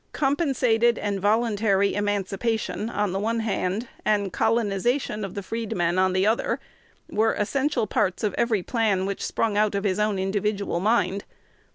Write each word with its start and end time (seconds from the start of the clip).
"Compensated" 0.13 0.97
and 0.97 1.19
"voluntary 1.19 1.93
emancipation," 1.93 2.89
on 2.89 3.11
the 3.11 3.19
one 3.19 3.41
hand, 3.41 3.87
and 4.03 4.33
"colonization" 4.33 5.23
of 5.23 5.35
the 5.35 5.43
freedmen 5.43 5.99
on 5.99 6.11
the 6.13 6.25
other, 6.25 6.59
were 7.07 7.33
essential 7.35 7.85
parts 7.85 8.23
of 8.23 8.33
every 8.35 8.63
"plan" 8.63 9.05
which 9.05 9.23
sprung 9.23 9.57
out 9.57 9.75
of 9.75 9.83
his 9.83 9.99
own 9.99 10.17
individual 10.17 10.79
mind. 10.79 11.23